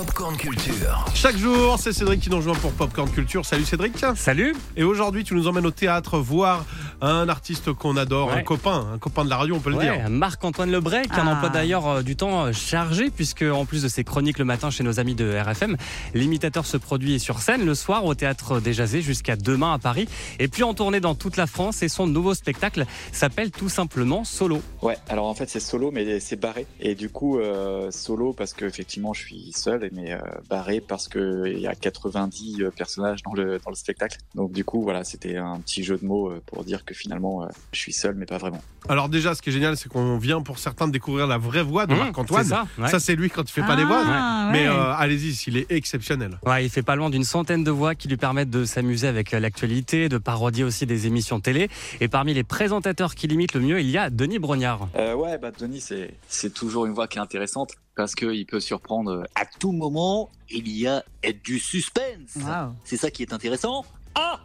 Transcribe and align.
Popcorn 0.00 0.34
Culture. 0.34 1.04
Chaque 1.12 1.36
jour, 1.36 1.78
c'est 1.78 1.92
Cédric 1.92 2.22
qui 2.22 2.30
nous 2.30 2.38
rejoint 2.38 2.54
pour 2.54 2.72
Popcorn 2.72 3.10
Culture. 3.10 3.44
Salut 3.44 3.66
Cédric. 3.66 4.02
Salut 4.16 4.56
Et 4.74 4.82
aujourd'hui, 4.82 5.24
tu 5.24 5.34
nous 5.34 5.46
emmènes 5.46 5.66
au 5.66 5.70
théâtre 5.70 6.18
voir 6.18 6.64
un 7.00 7.28
artiste 7.28 7.72
qu'on 7.72 7.96
adore, 7.96 8.32
un 8.32 8.42
copain, 8.42 8.86
un 8.94 8.98
copain 8.98 9.24
de 9.24 9.30
la 9.30 9.36
radio, 9.36 9.54
on 9.56 9.60
peut 9.60 9.70
le 9.70 9.78
dire. 9.78 10.08
Marc-Antoine 10.10 10.70
Lebray, 10.70 11.06
qui 11.06 11.12
a 11.12 11.22
un 11.22 11.26
Ah. 11.26 11.32
emploi 11.34 11.48
d'ailleurs 11.48 11.86
euh, 11.88 12.02
du 12.02 12.16
temps 12.16 12.44
euh, 12.46 12.52
chargé, 12.52 13.10
puisque 13.10 13.42
en 13.42 13.64
plus 13.64 13.82
de 13.82 13.88
ses 13.88 14.04
chroniques 14.04 14.38
le 14.38 14.44
matin 14.44 14.70
chez 14.70 14.82
nos 14.84 15.00
amis 15.00 15.14
de 15.14 15.32
RFM, 15.38 15.76
l'imitateur 16.14 16.66
se 16.66 16.76
produit 16.76 17.18
sur 17.20 17.40
scène 17.40 17.64
le 17.64 17.74
soir 17.74 18.04
au 18.04 18.14
théâtre 18.14 18.60
des 18.60 18.72
Jazés 18.72 19.02
jusqu'à 19.02 19.36
demain 19.36 19.72
à 19.74 19.78
Paris, 19.78 20.08
et 20.38 20.48
puis 20.48 20.62
en 20.62 20.74
tournée 20.74 21.00
dans 21.00 21.14
toute 21.14 21.36
la 21.36 21.46
France. 21.46 21.82
Et 21.82 21.88
son 21.88 22.06
nouveau 22.06 22.34
spectacle 22.34 22.84
s'appelle 23.12 23.50
tout 23.50 23.68
simplement 23.68 24.24
Solo. 24.24 24.60
Ouais, 24.82 24.96
alors 25.08 25.26
en 25.26 25.34
fait 25.34 25.48
c'est 25.48 25.60
solo 25.60 25.90
mais 25.90 26.20
c'est 26.20 26.36
barré 26.38 26.66
et 26.80 26.94
du 26.94 27.08
coup 27.08 27.38
euh, 27.38 27.90
solo 27.90 28.32
parce 28.32 28.52
que 28.54 28.64
effectivement 28.64 29.12
je 29.12 29.20
suis 29.20 29.52
seul 29.54 29.88
mais 29.92 30.12
euh, 30.12 30.18
barré 30.48 30.80
parce 30.80 31.08
que 31.08 31.44
il 31.46 31.58
y 31.60 31.66
a 31.66 31.74
90 31.74 32.62
euh, 32.62 32.70
personnages 32.70 33.22
dans 33.22 33.32
le 33.34 33.58
dans 33.64 33.70
le 33.70 33.76
spectacle. 33.76 34.18
Donc 34.34 34.52
du 34.52 34.64
coup 34.64 34.82
voilà, 34.82 35.04
c'était 35.04 35.36
un 35.36 35.58
petit 35.60 35.82
jeu 35.84 35.96
de 35.98 36.04
mots 36.04 36.32
pour 36.46 36.64
dire 36.64 36.84
que 36.84 36.89
finalement 36.94 37.42
euh, 37.44 37.46
je 37.72 37.78
suis 37.78 37.92
seul 37.92 38.14
mais 38.16 38.26
pas 38.26 38.38
vraiment. 38.38 38.62
Alors 38.88 39.08
déjà, 39.10 39.34
ce 39.34 39.42
qui 39.42 39.50
est 39.50 39.52
génial, 39.52 39.76
c'est 39.76 39.88
qu'on 39.90 40.16
vient 40.16 40.40
pour 40.40 40.58
certains 40.58 40.86
de 40.88 40.92
découvrir 40.92 41.26
la 41.26 41.36
vraie 41.36 41.62
voix 41.62 41.86
de 41.86 41.94
Mmh, 41.94 41.98
Marc-Antoine. 41.98 42.42
c'est 42.44 42.48
ça, 42.50 42.66
ouais. 42.78 42.88
Ça, 42.88 42.98
c'est 42.98 43.14
lui 43.14 43.28
quand 43.28 43.42
il 43.42 43.52
fait 43.52 43.60
pas 43.62 43.76
les 43.76 43.84
voix. 43.84 44.02
Ah, 44.06 44.48
Mais 44.52 44.68
ouais. 44.68 44.74
euh, 44.74 44.94
allez-y, 44.96 45.34
s'il 45.34 45.58
est 45.58 45.70
exceptionnel. 45.70 46.38
Ouais, 46.46 46.64
il 46.64 46.70
fait 46.70 46.82
pas 46.82 46.96
loin 46.96 47.10
d'une 47.10 47.22
centaine 47.24 47.62
de 47.62 47.70
voix 47.70 47.94
qui 47.94 48.08
lui 48.08 48.16
permettent 48.16 48.48
de 48.48 48.64
s'amuser 48.64 49.06
avec 49.06 49.34
euh, 49.34 49.38
l'actualité, 49.40 50.08
de 50.08 50.16
parodier 50.16 50.64
aussi 50.64 50.86
des 50.86 51.06
émissions 51.06 51.40
télé. 51.40 51.68
Et 52.00 52.08
parmi 52.08 52.32
les 52.32 52.42
présentateurs 52.42 53.14
qui 53.14 53.26
l'imitent 53.28 53.52
le 53.54 53.60
mieux, 53.60 53.80
il 53.80 53.90
y 53.90 53.98
a 53.98 54.08
Denis 54.08 54.38
Brognard. 54.38 54.88
Euh, 54.96 55.14
ouais, 55.14 55.36
bah 55.36 55.50
Denis 55.56 55.80
c'est 55.82 56.14
c'est 56.28 56.52
toujours 56.54 56.86
une 56.86 56.94
voix 56.94 57.06
qui 57.06 57.18
est 57.18 57.22
intéressante 57.22 57.72
parce 57.96 58.14
que 58.14 58.32
il 58.32 58.46
peut 58.46 58.60
surprendre 58.60 59.24
à 59.34 59.44
tout 59.58 59.72
moment, 59.72 60.30
il 60.48 60.66
y 60.68 60.86
a 60.86 61.02
du 61.44 61.58
suspense. 61.58 62.38
C'est 62.84 62.96
ça 62.96 63.10
qui 63.10 63.22
est 63.22 63.32
intéressant. 63.34 63.84
Ah 64.14 64.40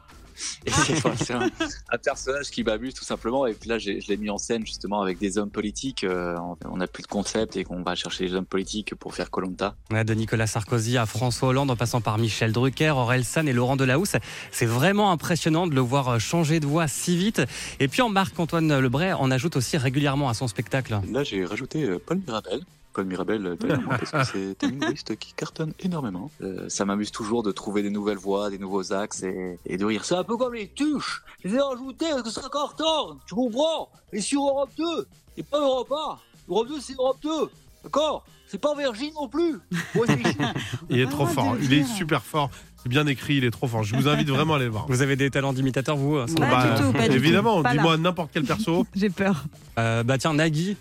Et 0.65 0.71
c'est 1.17 1.33
un, 1.33 1.49
un 1.89 1.97
personnage 1.97 2.49
qui 2.51 2.63
m'amuse 2.63 2.93
tout 2.93 3.03
simplement. 3.05 3.45
Et 3.47 3.53
puis 3.53 3.69
là, 3.69 3.77
j'ai- 3.77 4.01
je 4.01 4.07
l'ai 4.09 4.17
mis 4.17 4.29
en 4.29 4.37
scène 4.37 4.65
justement 4.65 5.01
avec 5.01 5.17
des 5.17 5.37
hommes 5.37 5.49
politiques. 5.49 6.03
Euh, 6.03 6.35
on- 6.65 6.77
n'a 6.77 6.87
plus 6.87 7.03
de 7.03 7.07
concept 7.07 7.55
et 7.55 7.63
qu'on 7.63 7.81
va 7.83 7.95
chercher 7.95 8.25
les 8.25 8.33
hommes 8.33 8.45
politiques 8.45 8.95
pour 8.95 9.15
faire 9.15 9.31
Colanta. 9.31 9.75
Ouais, 9.91 10.03
de 10.03 10.13
Nicolas 10.13 10.47
Sarkozy 10.47 10.97
à 10.97 11.05
François 11.05 11.49
Hollande 11.49 11.71
en 11.71 11.75
passant 11.77 12.01
par 12.01 12.17
Michel 12.17 12.51
Drucker, 12.51 12.91
Aurel 12.91 13.23
San 13.23 13.47
et 13.47 13.53
Laurent 13.53 13.77
Delahousse. 13.77 14.15
C'est 14.51 14.65
vraiment 14.65 15.11
impressionnant 15.11 15.67
de 15.67 15.73
le 15.75 15.81
voir 15.81 16.09
euh, 16.09 16.19
changer 16.19 16.59
de 16.59 16.65
voix 16.65 16.87
si 16.87 17.15
vite. 17.15 17.41
Et 17.79 17.87
puis 17.87 18.01
en 18.01 18.09
Marc-Antoine 18.09 18.77
Lebray 18.79 19.13
en 19.13 19.31
ajoute 19.31 19.55
aussi 19.55 19.77
régulièrement 19.77 20.27
à 20.29 20.33
son 20.33 20.47
spectacle. 20.47 20.99
Là, 21.11 21.23
j'ai 21.23 21.45
rajouté 21.45 21.83
euh, 21.83 21.97
Paul 22.05 22.19
Mirabel. 22.27 22.59
Paul 22.95 23.05
Mirabel, 23.05 23.45
euh, 23.45 23.55
parce 23.89 24.11
que 24.11 24.23
c'est 24.59 24.63
un 24.63 24.69
humoriste 24.69 25.15
qui 25.17 25.33
cartonne 25.33 25.73
énormément. 25.81 26.31
Euh, 26.41 26.69
ça 26.69 26.85
m'amuse 26.85 27.11
toujours 27.11 27.43
de 27.43 27.51
trouver 27.51 27.83
des 27.83 27.89
nouvelles 27.89 28.17
voix, 28.17 28.49
des 28.49 28.57
nouveaux 28.57 28.93
axes 28.93 29.21
et, 29.23 29.59
et 29.65 29.77
de 29.77 29.83
rire. 29.85 30.05
C'est 30.05 30.15
un 30.15 30.23
peu 30.23 30.37
comme 30.37 30.53
les 30.53 30.69
tuches. 30.69 31.21
Je 31.43 31.49
les 31.49 31.55
ai 31.55 31.59
rajoutées 31.61 32.05
parce 32.09 32.23
que 32.23 32.29
ça 32.29 32.47
cartonne. 32.51 33.17
Tu 33.27 33.35
comprends? 33.35 33.89
Et 34.13 34.21
sur 34.21 34.41
Europe 34.43 34.69
2, 34.77 34.83
et 35.37 35.43
pas 35.43 35.59
Europe 35.59 35.91
1. 35.91 36.17
Europe 36.49 36.67
2, 36.69 36.79
c'est 36.79 36.93
Europe 36.97 37.17
2. 37.21 37.29
D'accord? 37.83 38.23
C'est 38.47 38.59
pas 38.61 38.73
Virgin 38.75 39.11
non 39.15 39.27
plus. 39.27 39.59
Il 40.89 40.99
est 40.99 41.05
Ah, 41.05 41.09
trop 41.09 41.25
fort. 41.25 41.53
de 41.53 41.57
le 41.59 41.63
Il 41.65 41.73
est 41.73 41.83
super 41.83 42.23
fort. 42.23 42.49
C'est 42.81 42.89
bien 42.89 43.07
écrit, 43.07 43.37
il 43.37 43.43
est 43.45 43.49
trop 43.51 43.67
fort. 43.67 43.83
Je 43.83 43.95
vous 43.95 44.07
invite 44.07 44.29
vraiment 44.29 44.53
à 44.53 44.55
aller 44.57 44.65
le 44.65 44.71
voir. 44.71 44.85
Vous 44.87 45.01
avez 45.01 45.15
des 45.15 45.31
talents 45.31 45.53
d'imitateur, 45.53 45.97
vous 45.97 46.19
sans 46.27 46.35
Pas 46.35 46.67
doute 46.67 46.75
du 46.77 46.81
tout, 46.83 46.93
pas 46.93 47.09
du 47.09 47.15
évidemment, 47.15 47.63
dis-moi 47.63 47.97
n'importe 47.97 48.29
quel 48.31 48.43
perso. 48.43 48.85
J'ai 48.95 49.09
peur. 49.09 49.43
Euh, 49.79 50.03
Bah 50.03 50.19
tiens, 50.19 50.35
Nagui. 50.35 50.77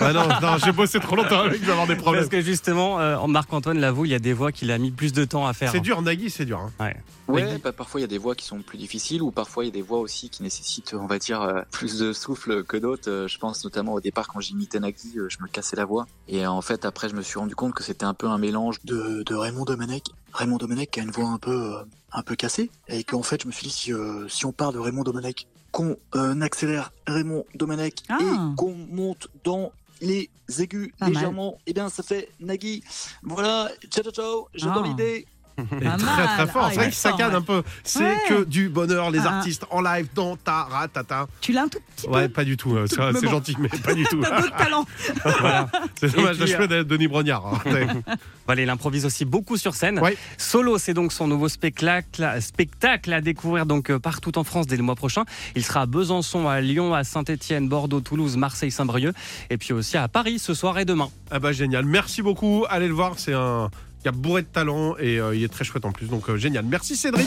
Ah 0.00 0.12
non, 0.12 0.28
non 0.42 0.56
j'ai 0.64 0.72
bossé 0.72 1.00
trop 1.00 1.16
longtemps 1.16 1.40
avec, 1.40 1.60
je 1.60 1.64
vais 1.66 1.72
avoir 1.72 1.86
des 1.86 1.96
problèmes. 1.96 2.22
Parce 2.22 2.30
que 2.30 2.40
justement, 2.40 3.00
euh, 3.00 3.26
Marc-Antoine 3.26 3.78
l'avoue, 3.78 4.04
il 4.04 4.10
y 4.10 4.14
a 4.14 4.18
des 4.18 4.32
voix 4.32 4.52
qu'il 4.52 4.70
a 4.70 4.78
mis 4.78 4.90
plus 4.90 5.12
de 5.12 5.24
temps 5.24 5.46
à 5.46 5.52
faire. 5.52 5.70
C'est 5.72 5.80
dur, 5.80 6.00
Nagui, 6.02 6.30
c'est 6.30 6.44
dur. 6.44 6.60
hein. 6.60 6.72
Ouais. 6.80 6.96
Ouais, 7.28 7.58
bah, 7.58 7.72
parfois 7.72 7.98
il 8.00 8.02
y 8.02 8.04
a 8.04 8.08
des 8.08 8.18
voix 8.18 8.36
qui 8.36 8.44
sont 8.46 8.60
plus 8.60 8.78
difficiles 8.78 9.20
ou 9.20 9.32
parfois 9.32 9.64
il 9.64 9.66
y 9.66 9.70
a 9.70 9.72
des 9.72 9.82
voix 9.82 9.98
aussi 9.98 10.30
qui 10.30 10.44
nécessitent, 10.44 10.94
on 10.94 11.06
va 11.06 11.18
dire, 11.18 11.42
euh, 11.42 11.62
plus 11.72 11.98
de 11.98 12.12
souffle 12.12 12.62
que 12.62 12.76
d'autres. 12.76 13.10
Euh, 13.10 13.26
je 13.28 13.38
pense 13.38 13.64
notamment 13.64 13.94
au 13.94 14.00
départ 14.00 14.28
quand 14.28 14.38
j'imitais 14.40 14.78
Nagui, 14.78 15.18
euh, 15.18 15.28
je 15.28 15.38
me 15.42 15.48
cassais 15.48 15.74
la 15.74 15.84
voix. 15.84 16.06
Et 16.28 16.44
euh, 16.46 16.50
en 16.50 16.62
fait 16.62 16.84
après 16.84 17.08
je 17.08 17.14
me 17.16 17.22
suis 17.22 17.38
rendu 17.40 17.56
compte 17.56 17.74
que 17.74 17.82
c'était 17.82 18.04
un 18.04 18.14
peu 18.14 18.28
un 18.28 18.38
mélange 18.38 18.76
de, 18.84 19.24
de 19.26 19.34
Raymond 19.34 19.64
Domenech. 19.64 20.04
Raymond 20.32 20.58
Domenech 20.58 20.90
qui 20.92 21.00
a 21.00 21.02
une 21.02 21.10
voix 21.10 21.28
un 21.28 21.38
peu, 21.38 21.50
euh, 21.74 21.78
un 22.12 22.22
peu 22.22 22.36
cassée 22.36 22.70
et 22.86 23.02
qu'en 23.02 23.24
fait 23.24 23.42
je 23.42 23.48
me 23.48 23.52
suis 23.52 23.66
dit 23.66 23.72
si, 23.72 23.92
euh, 23.92 24.28
si 24.28 24.46
on 24.46 24.52
parle 24.52 24.74
de 24.74 24.78
Raymond 24.78 25.02
Domenech, 25.02 25.48
qu'on 25.76 25.94
euh, 26.14 26.40
accélère 26.40 26.90
Raymond 27.06 27.44
Domenech 27.54 27.96
Ah. 28.08 28.16
et 28.18 28.56
qu'on 28.56 28.74
monte 28.90 29.28
dans 29.44 29.72
les 30.00 30.30
aigus 30.58 30.90
Pas 30.98 31.08
légèrement, 31.10 31.58
et 31.66 31.74
bien 31.74 31.90
ça 31.90 32.02
fait 32.02 32.30
Nagui. 32.40 32.82
Voilà, 33.22 33.70
ciao 33.90 34.02
ciao 34.02 34.12
ciao, 34.12 34.48
j'adore 34.54 34.84
Ah. 34.84 34.88
l'idée. 34.88 35.26
Et 35.80 35.84
très 35.84 36.26
très 36.26 36.46
fort. 36.46 36.64
Ah, 36.66 36.68
c'est 36.70 36.76
vrai 36.76 36.84
qu'il 36.86 36.94
saccade 36.94 37.30
fort, 37.30 37.38
un 37.38 37.42
peu. 37.42 37.62
C'est 37.84 38.00
Ouais. 38.04 38.16
que 38.28 38.44
du 38.44 38.68
bonheur, 38.68 39.10
les 39.10 39.20
Ah, 39.20 39.36
artistes 39.38 39.64
en 39.70 39.80
live 39.80 40.08
dans 40.14 40.36
ta 40.36 40.64
ratata. 40.64 41.26
Tu 41.40 41.52
l'as 41.52 41.62
un 41.62 41.68
tout 41.68 41.78
petit 41.96 42.08
Ouais, 42.08 42.28
peu. 42.28 42.34
pas 42.34 42.44
du 42.44 42.56
tout. 42.56 42.76
euh, 42.76 42.86
C'est 42.88 42.98
bon. 43.24 43.30
gentil, 43.30 43.56
mais 43.58 43.68
pas 43.68 43.94
du 43.94 44.04
tout. 44.10 44.20
T'as 44.20 44.40
d'autres 44.40 44.56
talents. 44.56 44.84
Voilà. 45.40 45.68
C'est 46.00 46.14
dommage 46.14 46.36
puis, 46.36 46.46
d'achever 46.46 46.68
d'être 46.68 46.86
Denis 46.86 47.08
Brognard. 47.08 47.46
hein. 47.46 48.02
Voilà, 48.46 48.62
il 48.62 48.70
improvise 48.70 49.04
aussi 49.06 49.24
beaucoup 49.24 49.56
sur 49.56 49.74
scène. 49.74 49.98
Ouais. 50.00 50.16
Solo, 50.38 50.78
c'est 50.78 50.94
donc 50.94 51.12
son 51.12 51.26
nouveau 51.26 51.48
spectacle, 51.48 52.24
spectacle 52.40 53.12
à 53.12 53.20
découvrir 53.20 53.66
donc 53.66 53.90
euh, 53.90 53.98
partout 53.98 54.38
en 54.38 54.44
France 54.44 54.66
dès 54.66 54.76
le 54.76 54.82
mois 54.82 54.94
prochain. 54.94 55.24
Il 55.56 55.64
sera 55.64 55.82
à 55.82 55.86
Besançon, 55.86 56.46
à 56.48 56.60
Lyon, 56.60 56.94
à 56.94 57.02
Saint-Étienne, 57.02 57.68
Bordeaux, 57.68 58.00
Toulouse, 58.00 58.36
Marseille, 58.36 58.70
Saint-Brieuc, 58.70 59.14
et 59.50 59.56
puis 59.56 59.72
aussi 59.72 59.96
à 59.96 60.06
Paris 60.08 60.38
ce 60.38 60.54
soir 60.54 60.78
et 60.78 60.84
demain. 60.84 61.08
Ah 61.30 61.38
bah 61.40 61.52
génial. 61.52 61.84
Merci 61.84 62.22
beaucoup. 62.22 62.64
Allez 62.68 62.88
le 62.88 62.94
voir. 62.94 63.14
C'est 63.16 63.34
un 63.34 63.68
qui 64.06 64.08
a 64.08 64.12
bourré 64.12 64.42
de 64.42 64.46
talent 64.46 64.94
et 65.00 65.18
euh, 65.18 65.34
il 65.34 65.42
est 65.42 65.48
très 65.48 65.64
chouette 65.64 65.84
en 65.84 65.90
plus. 65.90 66.06
Donc 66.06 66.30
euh, 66.30 66.36
génial. 66.36 66.64
Merci 66.64 66.96
Cédric. 66.96 67.26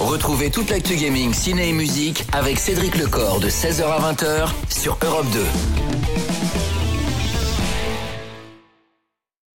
Retrouvez 0.00 0.50
toute 0.50 0.70
l'actu 0.70 0.96
gaming, 0.96 1.32
ciné 1.32 1.68
et 1.68 1.72
musique 1.72 2.24
avec 2.32 2.58
Cédric 2.58 2.96
Lecor 2.96 3.38
de 3.38 3.48
16h 3.48 3.84
à 3.84 4.12
20h 4.12 4.48
sur 4.68 4.98
Europe 5.04 5.26
2. 5.32 6.19